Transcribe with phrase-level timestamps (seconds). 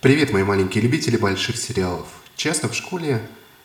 [0.00, 2.06] Привет, мои маленькие любители больших сериалов.
[2.34, 3.20] Честно, в школе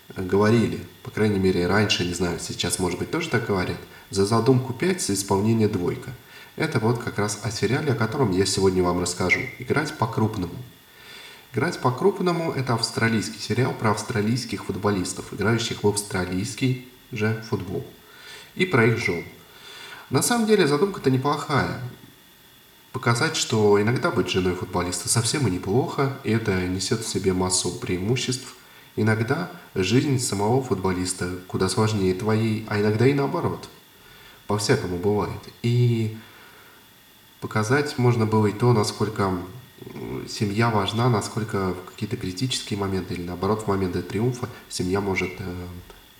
[0.09, 3.77] э, говорили, по крайней мере раньше, не знаю, сейчас может быть тоже так говорят,
[4.09, 6.11] за задумку 5, за исполнение двойка.
[6.57, 9.39] Это вот как раз о сериале, о котором я сегодня вам расскажу.
[9.59, 10.53] Играть по-крупному.
[11.53, 17.87] Играть по-крупному– это австралийский сериал про австралийских футболистов, играющих в австралийский же футбол.
[18.55, 19.23] И про их жен.
[20.09, 21.79] На самом деле задумка-то неплохая
[23.05, 27.69] показать, что иногда быть женой футболиста совсем и неплохо, и это несет в себе массу
[27.69, 28.55] преимуществ.
[28.95, 33.69] Иногда жизнь самого футболиста куда сложнее твоей, а иногда и наоборот.
[34.47, 35.39] По-всякому бывает.
[35.61, 36.17] И
[37.41, 39.37] показать можно было и то, насколько
[40.27, 45.67] семья важна, насколько в какие-то критические моменты или наоборот в моменты триумфа семья может э,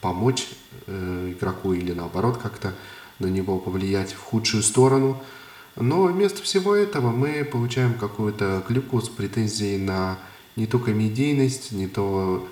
[0.02, 0.50] помочь
[0.86, 2.76] э, игроку или наоборот как-то
[3.18, 5.20] на него повлиять в худшую сторону–
[5.76, 10.18] но вместо всего этого мы получаем какую-то клюку с претензией на
[10.56, 12.48] не только медийность, не то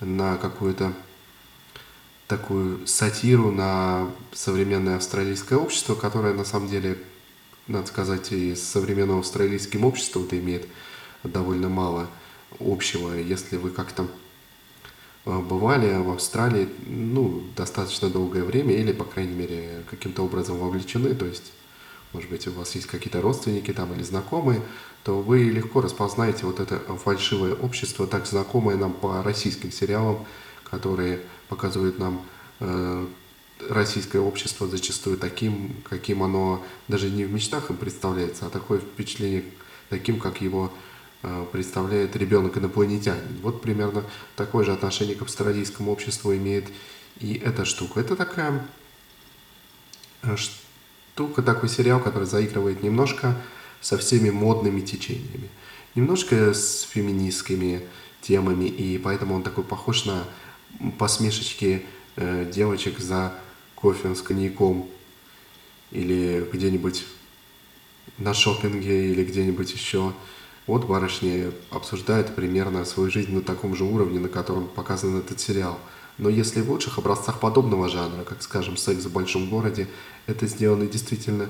[0.00, 0.92] на какую-то
[2.26, 6.98] такую сатиру на современное австралийское общество, которое на самом деле,
[7.66, 10.66] надо сказать, и с современным австралийским обществом это имеет
[11.22, 12.08] довольно мало
[12.60, 13.14] общего.
[13.14, 14.06] Если вы как-то
[15.24, 21.14] э, бывали в Австралии ну, достаточно долгое время или, по крайней мере, каким-то образом вовлечены,
[21.14, 21.52] то есть
[22.16, 24.62] может быть, у вас есть какие-то родственники там или знакомые,
[25.04, 30.24] то вы легко распознаете вот это фальшивое общество, так знакомое нам по российским сериалам,
[30.64, 32.24] которые показывают нам
[32.60, 33.06] э,
[33.68, 39.44] российское общество зачастую таким, каким оно даже не в мечтах им представляется, а такое впечатление
[39.90, 40.72] таким, как его
[41.22, 43.40] э, представляет ребенок-инопланетянин.
[43.42, 44.04] Вот примерно
[44.36, 46.64] такое же отношение к австралийскому обществу имеет
[47.20, 48.00] и эта штука.
[48.00, 48.66] Это такая
[51.16, 53.40] штука, такой сериал, который заигрывает немножко
[53.80, 55.48] со всеми модными течениями,
[55.94, 57.80] немножко с феминистскими
[58.20, 60.24] темами, и поэтому он такой похож на
[60.98, 63.32] посмешечки э, девочек за
[63.76, 64.90] кофе с коньяком
[65.90, 67.06] или где-нибудь
[68.18, 70.12] на шопинге или где-нибудь еще.
[70.66, 75.80] Вот барышни обсуждают примерно свою жизнь на таком же уровне, на котором показан этот сериал–
[76.18, 79.88] но если в лучших образцах подобного жанра, как, скажем, «Секс в большом городе»,
[80.26, 81.48] это сделано действительно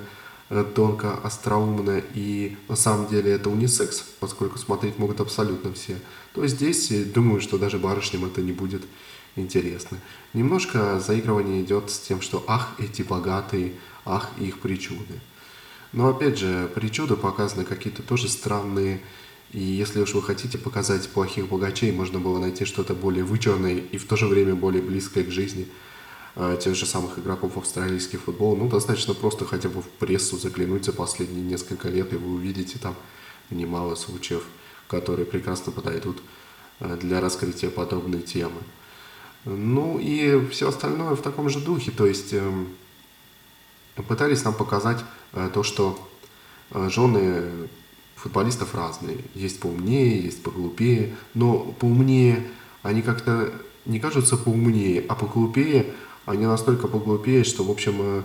[0.51, 5.97] э, тонко, остроумно, и на самом деле это унисекс, поскольку смотреть могут абсолютно все,
[6.35, 8.83] то здесь, думаю, что даже барышням это не будет
[9.37, 9.99] интересно.
[10.33, 13.75] Немножко заигрывание идет с тем, что ах, эти богатые,
[14.05, 15.21] ах, их причуды.
[15.93, 19.01] Но опять же, причуды показаны какие-то тоже странные,
[19.53, 23.99] и если уж вы хотите показать плохих богачей, можно было найти что-то более вычурное и
[23.99, 25.69] в то же время более близкое к жизни
[26.35, 28.57] э, тех же самых игроков австралийский футбол.
[28.57, 32.79] Ну, достаточно просто хотя бы в прессу заглянуть за последние несколько лет, и вы увидите
[32.79, 32.97] там
[33.51, 34.43] немало случаев,
[34.89, 36.21] которые прекрасно подойдут
[36.81, 38.61] э, для раскрытия подобной темы.
[39.45, 42.65] Ну и все остальное в таком же духе, то есть э,
[44.09, 45.97] пытались нам показать э, то, что
[46.73, 47.69] э, жены
[48.17, 49.19] футболистов разные.
[49.35, 51.15] Есть поумнее, есть поглупее.
[51.35, 52.47] Но поумнее
[52.83, 53.53] они как-то
[53.85, 55.87] не кажутся поумнее, а поглупее
[56.25, 58.23] они настолько поглупее, что, в общем, э,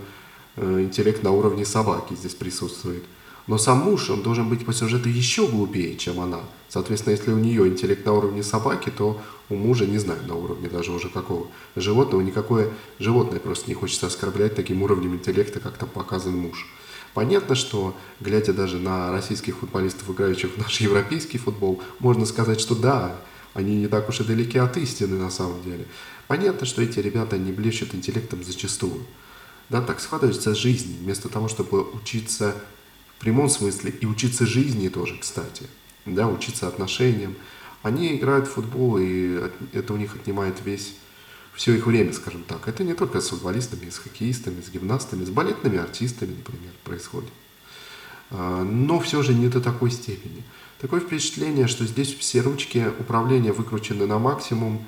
[0.56, 3.04] э, интеллект на уровне собаки здесь присутствует.
[3.48, 6.42] Но сам муж, он должен быть по сюжету еще глупее, чем она.
[6.70, 9.20] Соответственно, если у нее интеллект на уровне собаки, то
[9.50, 12.70] у мужа, не знаю, на уровне даже уже какого животного, никакое
[13.00, 16.68] животное просто не хочется оскорблять таким уровнем интеллекта, как там показан муж.
[17.14, 22.74] Понятно, что, глядя даже на российских футболистов, играющих в наш европейский футбол, можно сказать, что
[22.74, 23.18] да,
[23.54, 25.86] они не так уж и далеки от истины на самом деле.
[26.28, 29.06] Понятно, что эти ребята не блещут интеллектом зачастую.
[29.70, 32.56] Да, так складывается жизнь, вместо того, чтобы учиться
[33.22, 35.68] прямом смысле и учиться жизни тоже, кстати,
[36.06, 37.36] да, учиться отношениям.
[37.84, 39.42] Они играют в футбол, и
[39.74, 40.96] это у них отнимает весь
[41.54, 42.68] все их время, скажем так.
[42.68, 47.32] Это не только с футболистами, с хоккеистами, с гимнастами, с балетными артистами, например, происходит.
[48.30, 50.44] А, но все же не до такой степени.
[50.80, 54.86] Такое впечатление, что здесь все ручки управления выкручены на максимум,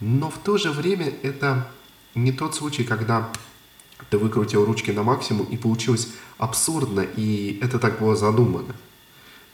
[0.00, 1.70] но в то же время это
[2.14, 3.32] не тот случай, когда
[4.10, 6.08] ты выкрутил ручки на максимум и получилось
[6.38, 8.74] абсурдно, и это так было задумано.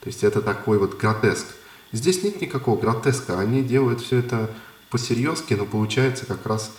[0.01, 1.45] То есть это такой вот гротеск.
[1.91, 4.49] Здесь нет никакого гротеска, они делают все это
[4.89, 6.71] по-серьезки, но получается как раз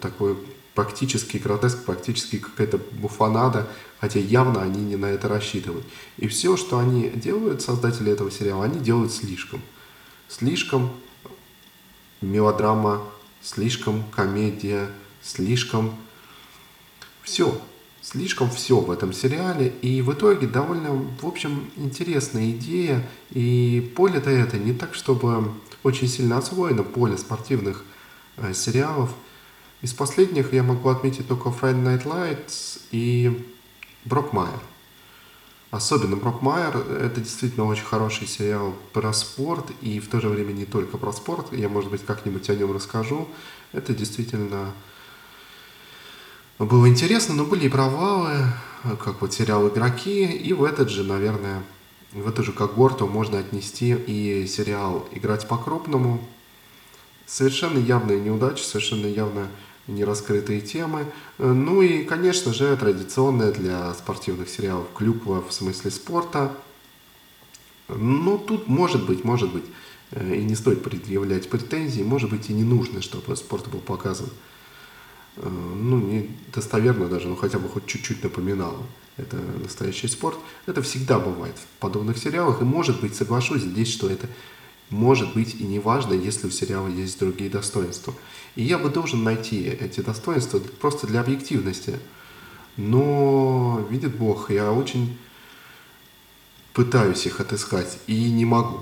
[0.00, 0.36] такой
[0.74, 3.68] практически гротеск, практически какая-то буфанада,
[4.00, 5.86] хотя явно они не на это рассчитывают.
[6.16, 9.62] И все, что они делают, создатели этого сериала, они делают слишком.
[10.28, 10.90] Слишком
[12.20, 13.02] мелодрама,
[13.40, 14.88] слишком комедия,
[15.22, 15.94] слишком
[17.24, 17.60] все.
[18.04, 24.28] слишком все в этом сериале, и в итоге довольно, в общем, интересная идея, и поле-то
[24.28, 25.50] это не так, чтобы
[25.82, 27.82] очень сильно освоено, поле спортивных
[28.36, 29.10] э, сериалов.
[29.80, 33.46] Из последних я могу отметить только Friday Night Lights и
[34.04, 34.60] Брокмайер.
[35.70, 40.66] Особенно Брокмайер– это действительно очень хороший сериал про спорт, и в то же время не
[40.66, 41.52] только про спорт.
[41.52, 43.28] Я, может быть, как-нибудь о нем расскажу.
[43.72, 44.72] Это действительно
[46.58, 48.32] было интересно, но были и провалы,
[49.02, 51.62] как вот сериал «Игроки», и в этот же, наверное,
[52.12, 56.24] в эту же когорту можно отнести и сериал «Играть по-крупному».
[57.26, 59.48] Совершенно явная неудача, совершенно явно
[59.86, 61.06] нераскрытые темы.
[61.38, 66.52] Ну и, конечно же, традиционная для спортивных сериалов клюква в смысле спорта.
[67.88, 69.64] Ну, тут может быть, может быть,
[70.12, 74.28] э, и не стоит предъявлять претензии, может быть, и не нужно, чтобы спорт был показан
[75.36, 78.82] ну, не достоверно даже, но хотя бы хоть чуть-чуть напоминало.
[79.16, 80.38] Это настоящий спорт.
[80.66, 82.60] Это всегда бывает в подобных сериалах.
[82.60, 84.28] И может быть, соглашусь здесь, что это
[84.90, 88.14] может быть и не важно, если у сериала есть другие достоинства.
[88.54, 91.98] И я бы должен найти эти достоинства просто для объективности.
[92.76, 95.16] Но, видит Бог, я очень
[96.72, 98.80] пытаюсь их отыскать и не могу.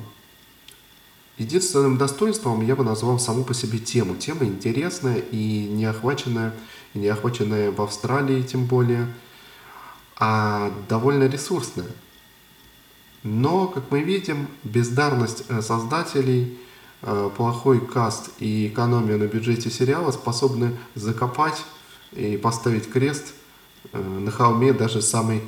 [1.38, 4.16] Единственным достоинством я бы назвал саму по себе тему.
[4.16, 6.54] Тема интересная и не охваченная,
[6.92, 9.12] и не охваченная в Австралии тем более,
[10.16, 11.88] а довольно ресурсная.
[13.22, 16.58] Но, как мы видим, бездарность э, создателей,
[17.02, 21.64] э, плохой каст и экономия на бюджете сериала способны закопать
[22.12, 23.34] и поставить крест
[23.92, 25.42] э, на холме даже самой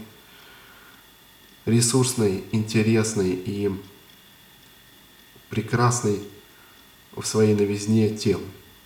[1.67, 3.71] ресурсной, интересной и
[5.55, 6.21] прекрасный
[7.15, 8.41] в своей новизне тем.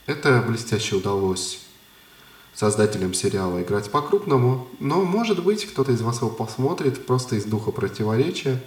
[0.04, 1.60] Это блестяще удалось
[2.54, 7.70] создателям сериала играть по-крупному, но, может быть, кто-то из вас его посмотрит просто из духа
[7.70, 8.62] противоречия,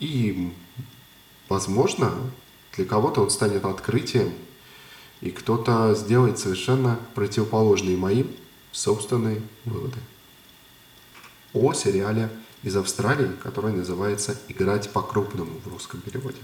[0.00, 0.52] и,
[1.48, 2.12] возможно,
[2.76, 4.34] для кого-то он станет открытием,
[5.22, 8.30] и кто-то сделает совершенно противоположные моим
[8.72, 9.98] собственные выводы
[11.54, 12.28] о сериале
[12.62, 16.38] из Австралии, который называется «Играть по-крупному» в русском переводе.